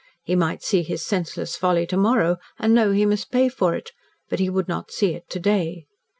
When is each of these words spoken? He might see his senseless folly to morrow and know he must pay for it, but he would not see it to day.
He 0.23 0.35
might 0.35 0.63
see 0.63 0.81
his 0.81 1.05
senseless 1.05 1.55
folly 1.55 1.85
to 1.85 1.95
morrow 1.95 2.37
and 2.57 2.73
know 2.73 2.91
he 2.91 3.05
must 3.05 3.29
pay 3.31 3.49
for 3.49 3.75
it, 3.75 3.91
but 4.29 4.39
he 4.39 4.49
would 4.49 4.67
not 4.67 4.89
see 4.89 5.13
it 5.13 5.29
to 5.29 5.39
day. 5.39 5.85